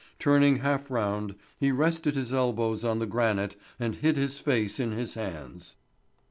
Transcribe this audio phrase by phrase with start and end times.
[0.17, 4.93] Turning half round, he rested his elbows on the granite and hid his face in
[4.93, 5.75] his hands.